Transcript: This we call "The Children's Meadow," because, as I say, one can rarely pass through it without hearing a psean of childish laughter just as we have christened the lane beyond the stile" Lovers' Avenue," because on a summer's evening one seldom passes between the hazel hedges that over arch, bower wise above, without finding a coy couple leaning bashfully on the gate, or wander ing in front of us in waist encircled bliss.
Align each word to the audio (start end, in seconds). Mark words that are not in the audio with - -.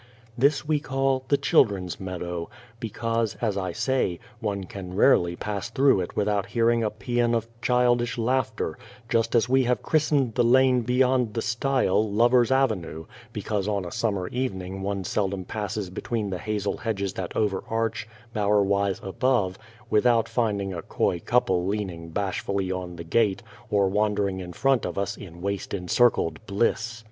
This 0.35 0.67
we 0.67 0.79
call 0.79 1.25
"The 1.27 1.37
Children's 1.37 1.99
Meadow," 1.99 2.49
because, 2.79 3.35
as 3.39 3.55
I 3.55 3.71
say, 3.71 4.17
one 4.39 4.63
can 4.63 4.95
rarely 4.95 5.35
pass 5.35 5.69
through 5.69 5.99
it 6.01 6.15
without 6.17 6.47
hearing 6.47 6.83
a 6.83 6.89
psean 6.89 7.35
of 7.35 7.47
childish 7.61 8.17
laughter 8.17 8.79
just 9.09 9.35
as 9.35 9.47
we 9.47 9.65
have 9.65 9.83
christened 9.83 10.33
the 10.33 10.43
lane 10.43 10.81
beyond 10.81 11.35
the 11.35 11.41
stile" 11.43 12.11
Lovers' 12.11 12.49
Avenue," 12.49 13.05
because 13.31 13.67
on 13.67 13.85
a 13.85 13.91
summer's 13.91 14.33
evening 14.33 14.81
one 14.81 15.03
seldom 15.03 15.45
passes 15.45 15.91
between 15.91 16.31
the 16.31 16.39
hazel 16.39 16.77
hedges 16.77 17.13
that 17.13 17.35
over 17.37 17.63
arch, 17.69 18.07
bower 18.33 18.63
wise 18.63 18.99
above, 19.03 19.59
without 19.91 20.27
finding 20.27 20.73
a 20.73 20.81
coy 20.81 21.19
couple 21.19 21.67
leaning 21.67 22.09
bashfully 22.09 22.71
on 22.71 22.95
the 22.95 23.03
gate, 23.03 23.43
or 23.69 23.87
wander 23.87 24.27
ing 24.27 24.39
in 24.39 24.51
front 24.51 24.83
of 24.83 24.97
us 24.97 25.15
in 25.15 25.41
waist 25.41 25.75
encircled 25.75 26.43
bliss. 26.47 26.99